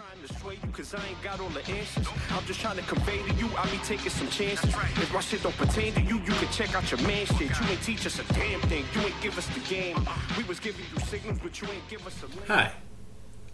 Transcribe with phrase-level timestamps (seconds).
[0.00, 2.06] trying to sway you cause I ain't got all the answers.
[2.30, 4.70] I'm just trying to convey to you, I be taking some chances.
[4.72, 7.40] If my shit don't pertain to you, you can check out your man shit.
[7.40, 9.96] You ain't teach us a damn thing, you ain't give us the game.
[9.98, 10.16] Uh-uh.
[10.38, 12.46] We was giving you signals, but you ain't give us a.
[12.46, 12.72] Hi.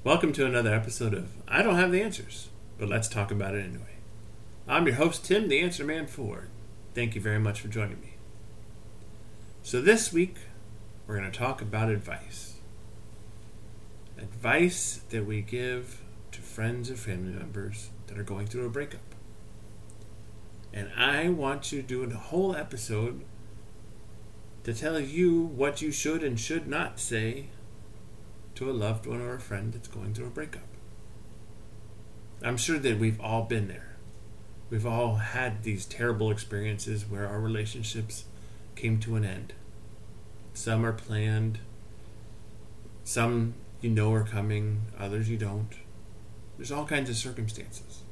[0.05, 3.65] Welcome to another episode of I Don't Have the Answers, but let's talk about it
[3.65, 3.97] anyway.
[4.69, 6.51] I'm your host, Tim, the Answer Man Ford.
[6.95, 8.15] Thank you very much for joining me.
[9.65, 10.37] So, this week,
[11.09, 12.55] we're going to talk about advice.
[14.17, 16.06] Advice that we give to
[16.57, 19.15] friends and family members that are going through a breakup.
[20.73, 23.27] And I want to do a whole episode
[24.65, 27.49] to tell you what you should and should not say
[28.55, 30.63] to a loved one or a friend that's going through a breakup.
[32.43, 33.99] I'm sure that we've all been there.
[34.71, 38.25] We've all had these terrible experiences where our relationships
[38.77, 39.53] came to an end.
[40.55, 41.59] Some are planned,
[43.05, 43.53] some
[43.83, 45.75] you know are coming, others you don't.
[46.57, 48.03] There's all kinds of circumstances.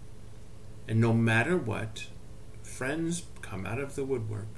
[0.87, 2.07] And no matter what,
[2.63, 4.49] friends come out of the woodwork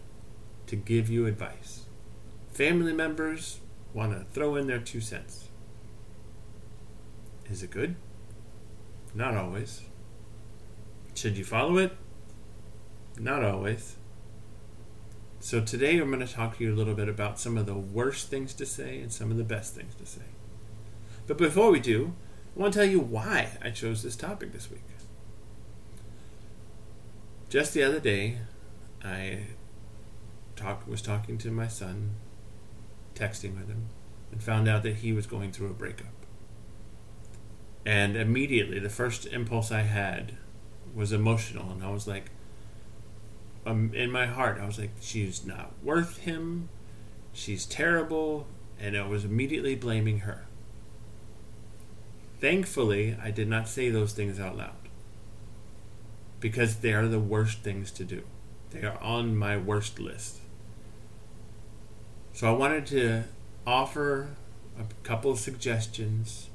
[0.66, 1.84] to give you advice.
[2.50, 3.60] Family members
[3.94, 5.48] want to throw in their two cents.
[7.48, 7.96] Is it good?
[9.14, 9.82] Not always.
[11.14, 11.96] Should you follow it?
[13.18, 13.96] Not always.
[15.38, 17.74] So today I'm going to talk to you a little bit about some of the
[17.74, 20.26] worst things to say and some of the best things to say.
[21.26, 22.14] But before we do,
[22.56, 24.80] I want to tell you why I chose this topic this week.
[27.50, 28.38] Just the other day,
[29.04, 29.40] I
[30.56, 32.12] talk, was talking to my son,
[33.14, 33.88] texting with him,
[34.32, 36.06] and found out that he was going through a breakup.
[37.84, 40.32] And immediately, the first impulse I had
[40.94, 42.30] was emotional, and I was like,
[43.66, 46.70] um, in my heart, I was like, she's not worth him,
[47.32, 48.46] she's terrible,
[48.80, 50.45] and I was immediately blaming her.
[52.40, 54.72] Thankfully, I did not say those things out loud
[56.40, 58.22] because they are the worst things to do.
[58.70, 60.40] They are on my worst list.
[62.32, 63.24] So I wanted to
[63.66, 64.36] offer
[64.78, 66.50] a couple suggestions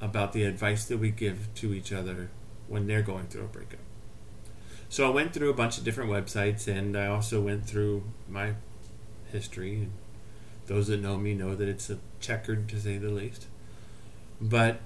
[0.00, 2.30] about the advice that we give to each other
[2.68, 3.80] when they're going through a breakup.
[4.88, 8.54] So I went through a bunch of different websites and I also went through my
[9.32, 9.74] history.
[9.74, 9.92] And
[10.66, 13.46] those that know me know that it's a checkered to say the least.
[14.40, 14.80] But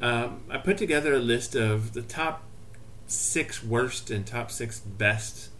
[0.00, 2.44] um, I put together a list of the top
[3.06, 5.50] six worst and top six best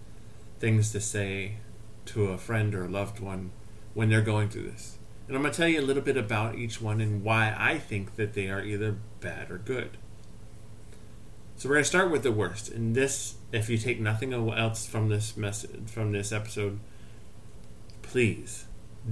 [0.58, 1.56] things to say
[2.06, 3.50] to a friend or a loved one
[3.94, 4.98] when they're going through this.
[5.26, 7.78] And I'm going to tell you a little bit about each one and why I
[7.78, 9.96] think that they are either bad or good.
[11.56, 12.68] So we're going to start with the worst.
[12.68, 16.78] And this, if you take nothing else from this message, from this episode,
[18.02, 18.66] please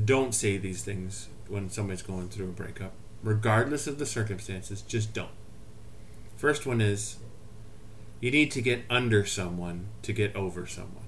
[0.05, 4.83] don't say these things when somebody's going through a breakup, regardless of the circumstances.
[4.83, 5.31] Just don't.
[6.37, 7.17] First one is
[8.21, 11.05] you need to get under someone to get over someone.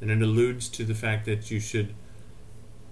[0.00, 1.94] And it alludes to the fact that you should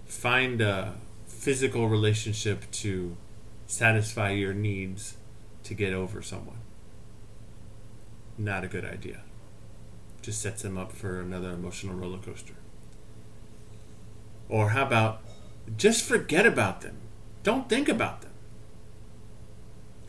[0.07, 0.95] find a
[1.27, 3.17] physical relationship to
[3.67, 5.17] satisfy your needs
[5.65, 6.61] to get over someone.
[8.37, 9.21] Not a good idea.
[10.23, 12.55] Just sets them up for another emotional roller coaster.
[14.49, 15.23] Or how about
[15.77, 16.97] just forget about them?
[17.45, 18.31] Don't think about them.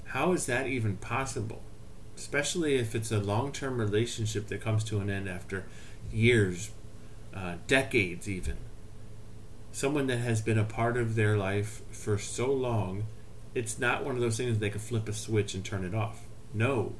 [0.06, 1.62] How is that even possible?
[2.16, 5.66] Especially if it's a long term relationship that comes to an end after
[6.14, 6.72] years,
[7.34, 8.56] uh, decades, even.
[9.74, 13.04] Someone that has been a part of their life for so long,
[13.54, 16.22] it's not one of those things they can flip a switch and turn it off.
[16.54, 16.94] No.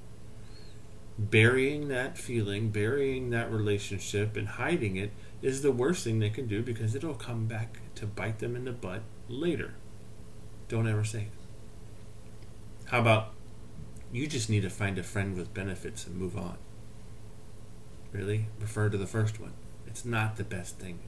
[1.18, 6.48] Burying that feeling, burying that relationship, and hiding it is the worst thing they can
[6.48, 9.76] do because it'll come back to bite them in the butt later.
[10.68, 11.28] Don't ever say it.
[12.86, 13.34] How about
[14.12, 16.58] you just need to find a friend with benefits and move on?
[18.12, 18.48] Really?
[18.60, 19.54] Refer to the first one.
[19.86, 21.00] It's not the best thing.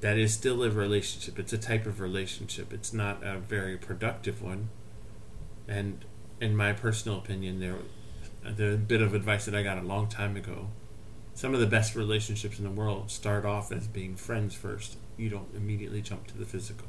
[0.00, 1.38] That is still a relationship.
[1.38, 2.72] It's a type of relationship.
[2.72, 4.70] It's not a very productive one.
[5.68, 6.04] And
[6.40, 7.76] in my personal opinion, there,
[8.42, 10.68] the bit of advice that I got a long time ago.
[11.34, 14.96] Some of the best relationships in the world start off as being friends first.
[15.16, 16.88] You don't immediately jump to the physical.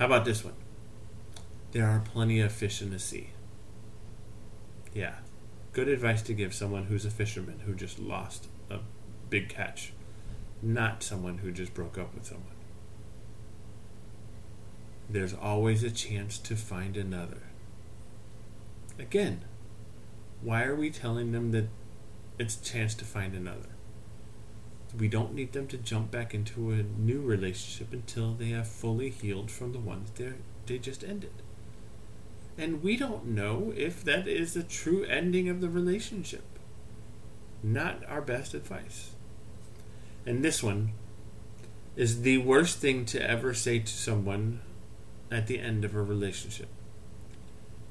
[0.00, 0.54] How about this one?
[1.72, 3.30] There are plenty of fish in the sea.
[4.94, 5.16] Yeah.
[5.74, 8.78] Good advice to give someone who's a fisherman who just lost a
[9.28, 9.92] big catch,
[10.62, 12.46] not someone who just broke up with someone.
[15.10, 17.42] There's always a chance to find another.
[18.98, 19.44] Again,
[20.40, 21.68] why are we telling them that
[22.38, 23.68] it's a chance to find another?
[24.98, 29.10] We don't need them to jump back into a new relationship until they have fully
[29.10, 30.32] healed from the ones they
[30.66, 31.32] they just ended.
[32.58, 36.44] And we don't know if that is the true ending of the relationship.
[37.62, 39.12] Not our best advice.
[40.26, 40.92] And this one
[41.96, 44.60] is the worst thing to ever say to someone
[45.30, 46.68] at the end of a relationship.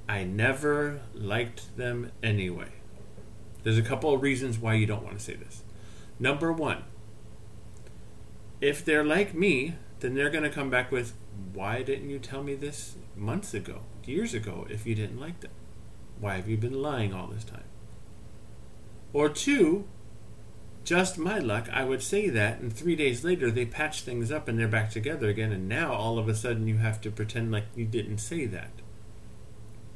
[0.08, 2.70] I never liked them anyway.
[3.64, 5.64] There's a couple of reasons why you don't want to say this.
[6.20, 6.84] Number one,
[8.62, 11.14] if they're like me, then they're going to come back with,
[11.54, 15.52] Why didn't you tell me this months ago, years ago, if you didn't like them?
[16.20, 17.64] Why have you been lying all this time?
[19.14, 19.88] Or two,
[20.84, 24.48] just my luck, I would say that, and three days later they patch things up
[24.48, 27.52] and they're back together again, and now all of a sudden you have to pretend
[27.52, 28.72] like you didn't say that.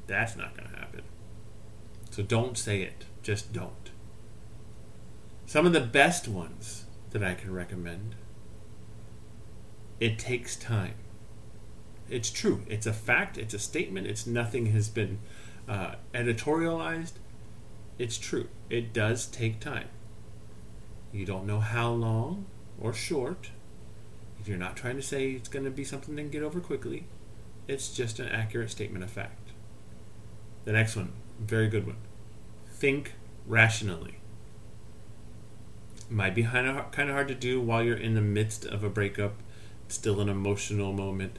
[0.07, 1.01] That's not going to happen.
[2.11, 3.05] So don't say it.
[3.21, 3.91] Just don't.
[5.45, 8.15] Some of the best ones that I can recommend
[9.99, 10.95] it takes time.
[12.09, 12.61] It's true.
[12.67, 13.37] It's a fact.
[13.37, 14.07] It's a statement.
[14.07, 15.19] It's nothing has been
[15.67, 17.13] uh, editorialized.
[17.97, 18.49] It's true.
[18.69, 19.87] It does take time.
[21.11, 22.45] You don't know how long
[22.79, 23.51] or short.
[24.39, 26.59] If you're not trying to say it's going to be something they can get over
[26.59, 27.05] quickly.
[27.67, 29.51] It's just an accurate statement of fact.
[30.65, 31.97] The next one, very good one.
[32.69, 33.13] Think
[33.47, 34.17] rationally.
[36.09, 38.83] Might be kind of kind of hard to do while you're in the midst of
[38.83, 39.35] a breakup
[39.93, 41.37] still an emotional moment,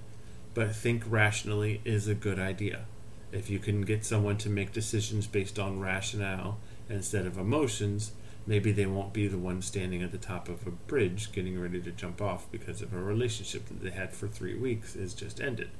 [0.55, 2.87] but think rationally is a good idea.
[3.33, 6.59] If you can get someone to make decisions based on rationale
[6.89, 8.13] instead of emotions,
[8.47, 11.81] maybe they won't be the one standing at the top of a bridge getting ready
[11.81, 15.41] to jump off because of a relationship that they had for three weeks is just
[15.41, 15.71] ended.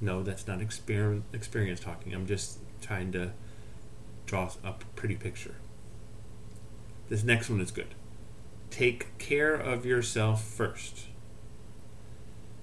[0.00, 2.14] No, that's not exper- experience talking.
[2.14, 3.32] I'm just trying to
[4.26, 5.54] draw a pretty picture.
[7.08, 7.94] This next one is good.
[8.70, 11.06] Take care of yourself first.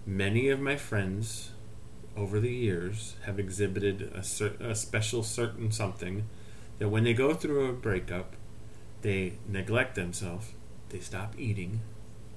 [0.06, 1.52] Many of my friends
[2.18, 6.28] over the years have exhibited a, cer- a special certain something
[6.80, 8.36] that when they go through a breakup,
[9.02, 10.52] they neglect themselves,
[10.90, 11.80] they stop eating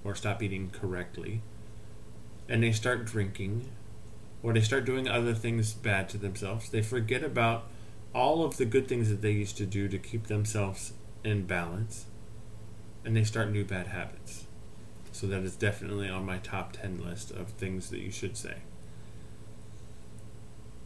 [0.04, 1.42] or stop eating correctly,
[2.48, 3.68] and they start drinking
[4.44, 6.70] or they start doing other things bad to themselves.
[6.70, 7.64] They forget about
[8.14, 10.92] all of the good things that they used to do to keep themselves
[11.24, 12.06] in balance,
[13.04, 14.46] and they start new bad habits.
[15.16, 18.56] So that is definitely on my top 10 list of things that you should say.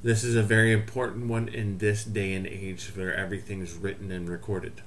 [0.05, 4.29] This is a very important one in this day and age where everything's written and
[4.29, 4.83] recorded.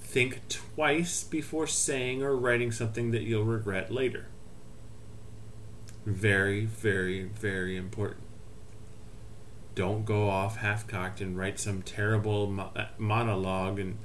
[0.00, 4.28] Think twice before saying or writing something that you'll regret later.
[6.06, 8.22] Very, very, very important.
[9.74, 13.98] Don't go off half cocked and write some terrible mo- monologue and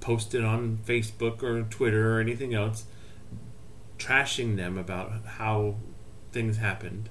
[0.00, 2.86] post it on Facebook or Twitter or anything else
[4.04, 5.76] trashing them about how
[6.30, 7.08] things happened,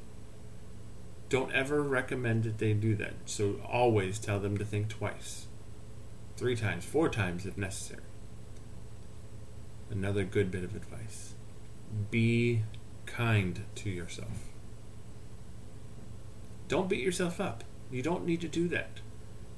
[1.29, 3.13] don't ever recommend that they do that.
[3.25, 5.47] So always tell them to think twice,
[6.37, 8.03] three times, four times if necessary.
[9.89, 11.33] Another good bit of advice
[12.09, 12.63] be
[13.05, 14.49] kind to yourself.
[16.67, 17.63] Don't beat yourself up.
[17.91, 18.99] You don't need to do that.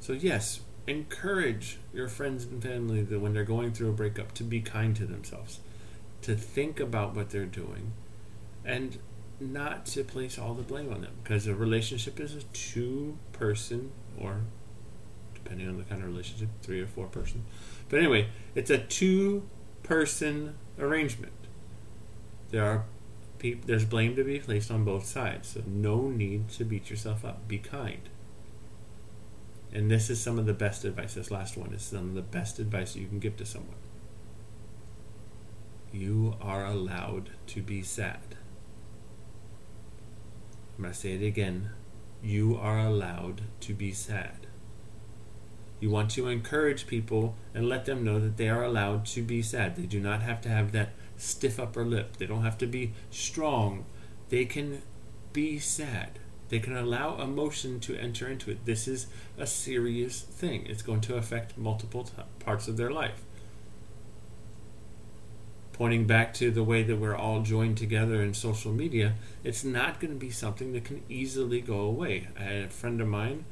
[0.01, 4.43] So, yes, encourage your friends and family that when they're going through a breakup to
[4.43, 5.59] be kind to themselves
[6.25, 7.93] to think about what they're doing
[8.65, 8.97] and
[9.39, 11.13] not to place all the blame on them.
[11.23, 14.41] Because a relationship is a two person or
[15.35, 17.45] depending on the kind of relationship three or four person.
[17.89, 19.47] But anyway it's a two
[19.83, 21.33] person arrangement.
[22.49, 22.85] There are
[23.37, 25.49] pe- there's blame to be placed on both sides.
[25.49, 27.47] So no need to beat yourself up.
[27.47, 28.09] Be kind.
[29.71, 31.13] And this is some of the best advice.
[31.13, 33.75] This last one is some of the best advice you can give to someone
[35.91, 38.35] you are allowed to be sad.
[40.77, 41.69] I'm going to say it again.
[42.21, 44.47] You are allowed to be sad.
[45.79, 49.41] You want to encourage people and let them know that they are allowed to be
[49.41, 49.75] sad.
[49.75, 52.17] They do not have to have that stiff upper lip.
[52.17, 53.85] They don't have to be strong.
[54.29, 54.81] They can
[55.31, 56.19] be sad.
[56.49, 58.65] They can allow emotion to enter into it.
[58.65, 60.65] This is a serious thing.
[60.67, 63.23] It's going to affect multiple t- parts of their life
[65.75, 69.13] pointing back to the way that we're all joined together in social media,
[69.43, 72.29] it's not going to be something that can easily go away.
[72.39, 73.43] I had a friend of mine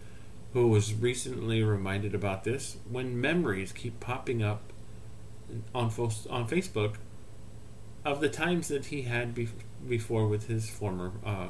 [0.54, 4.72] who was recently reminded about this when memories keep popping up
[5.76, 5.88] on
[6.30, 6.96] on Facebook
[8.06, 9.50] of the times that he had be-
[9.86, 11.48] before with his former uh,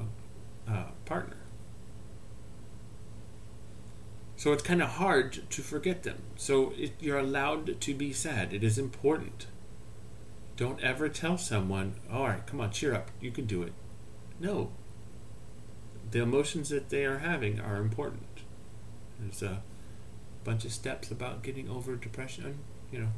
[0.68, 1.38] uh, partner.
[4.36, 6.24] So it's kind of hard to forget them.
[6.36, 8.53] So it, you're allowed to be sad.
[8.53, 9.46] It is important.
[10.55, 13.74] Don't ever tell someone, all right, come on, cheer up, you can do it.
[14.39, 14.72] No.
[16.12, 18.27] The emotions that they are having are important.
[19.19, 19.63] There's a
[20.43, 22.60] bunch of steps about getting over depression.
[22.91, 23.10] You know,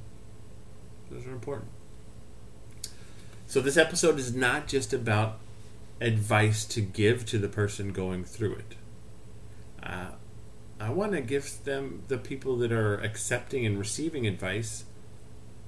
[1.11, 1.71] those are important.
[3.47, 5.39] So this episode is not just about
[6.01, 8.75] advice to give to the person going through it.
[9.83, 10.11] Uh,
[10.79, 14.85] I want to give them, the people that are accepting and receiving advice,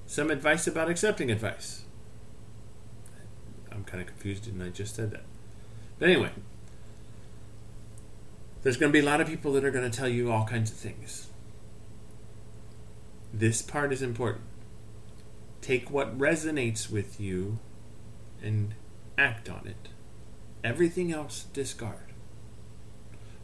[0.07, 1.83] some advice about accepting advice.
[3.71, 5.23] I'm kind of confused, and I just said that.
[5.99, 6.31] But anyway,
[8.63, 10.45] there's going to be a lot of people that are going to tell you all
[10.45, 11.27] kinds of things.
[13.33, 14.45] This part is important.
[15.61, 17.59] Take what resonates with you
[18.41, 18.73] and
[19.17, 19.89] act on it.
[20.63, 22.13] Everything else, discard.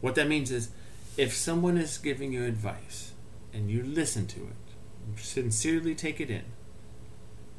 [0.00, 0.70] What that means is
[1.16, 3.12] if someone is giving you advice
[3.52, 4.63] and you listen to it,
[5.16, 6.44] sincerely take it in,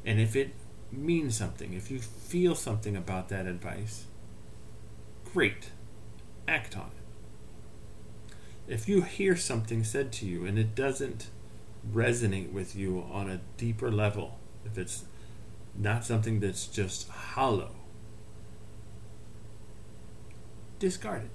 [0.05, 0.51] and if it
[0.91, 4.05] means something, if you feel something about that advice,
[5.33, 5.71] great,
[6.47, 8.33] act on it.
[8.67, 11.27] If you hear something said to you and it doesn't
[11.93, 15.05] resonate with you on a deeper level, if it's
[15.77, 17.71] not something that's just hollow,
[20.79, 21.29] discard it.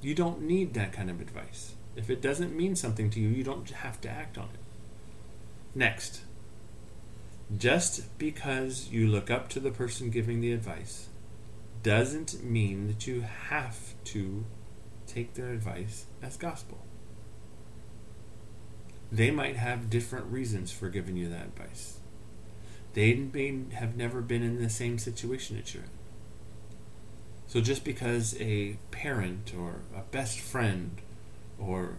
[0.00, 1.74] You don't need that kind of advice.
[1.98, 4.60] If it doesn't mean something to you, you don't have to act on it.
[5.74, 6.20] Next,
[7.56, 11.08] just because you look up to the person giving the advice
[11.82, 14.44] doesn't mean that you have to
[15.08, 16.78] take their advice as gospel.
[19.10, 21.98] They might have different reasons for giving you that advice.
[22.94, 25.90] They may have never been in the same situation that you're in.
[27.48, 31.00] So just because a parent or a best friend
[31.58, 31.96] or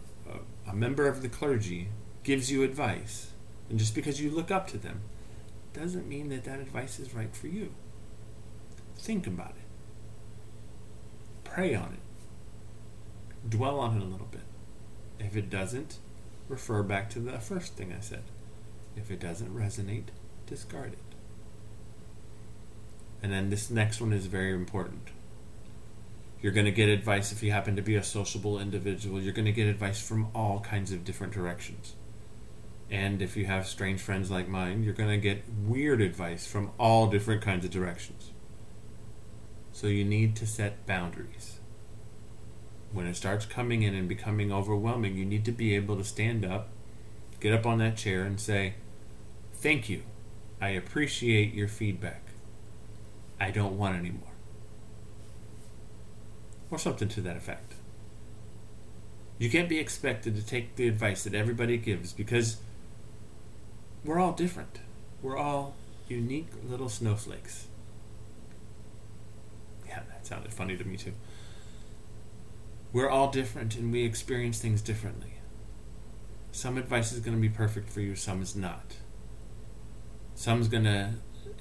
[0.67, 1.89] a, member of the clergy
[2.23, 3.31] gives you advice,
[3.69, 5.01] and just because you look up to them,
[5.73, 7.73] doesn't mean that that advice is right for you.
[8.97, 9.67] Think about it.
[11.43, 13.49] Pray on it.
[13.49, 14.41] Dwell on it a little bit.
[15.19, 15.97] If it doesn't,
[16.47, 18.23] refer back to the first thing I said.
[18.95, 20.07] If it doesn't resonate,
[20.45, 20.99] discard it.
[23.21, 25.09] And then this next one is very important.
[26.41, 29.21] You're going to get advice if you happen to be a sociable individual.
[29.21, 31.95] You're going to get advice from all kinds of different directions.
[32.89, 36.71] And if you have strange friends like mine, you're going to get weird advice from
[36.79, 38.31] all different kinds of directions.
[39.73, 41.59] So you need to set boundaries.
[42.91, 46.45] When it starts coming in and becoming overwhelming, you need to be able to stand
[46.45, 46.69] up,
[47.39, 48.75] get up on that chair, and say,
[49.53, 50.03] Thank you.
[50.61, 52.23] I appreciate your feedback.
[53.39, 54.28] I don't want any more
[56.71, 57.73] or something to that effect.
[59.37, 62.57] You can't be expected to take the advice that everybody gives because
[64.03, 64.79] we're all different.
[65.21, 65.75] We're all
[66.07, 67.67] unique little snowflakes.
[69.87, 71.13] Yeah, that sounded funny to me too.
[72.91, 75.35] We're all different and we experience things differently.
[76.51, 78.95] Some advice is going to be perfect for you, some is not.
[80.35, 81.11] Some's going to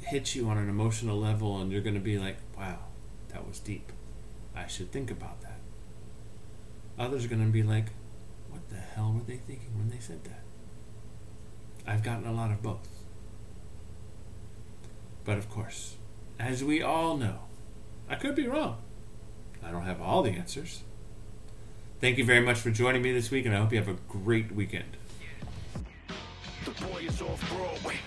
[0.02, 2.78] hit you on an emotional level and you're going to be like, wow,
[3.28, 3.92] that was deep.
[4.58, 5.60] I should think about that.
[6.98, 7.86] Others are going to be like,
[8.50, 10.42] what the hell were they thinking when they said that?
[11.86, 12.88] I've gotten a lot of both.
[15.24, 15.96] But of course,
[16.40, 17.40] as we all know,
[18.10, 18.78] I could be wrong.
[19.62, 20.82] I don't have all the answers.
[22.00, 23.96] Thank you very much for joining me this week, and I hope you have a
[24.08, 24.96] great weekend.
[26.64, 27.98] The boy is off Broadway.